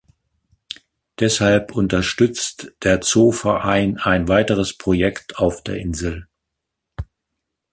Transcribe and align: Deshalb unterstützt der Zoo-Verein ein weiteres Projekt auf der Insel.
Deshalb 1.19 1.75
unterstützt 1.75 2.73
der 2.81 3.03
Zoo-Verein 3.03 3.99
ein 3.99 4.27
weiteres 4.27 4.75
Projekt 4.75 5.37
auf 5.37 5.61
der 5.61 5.75
Insel. 5.75 6.27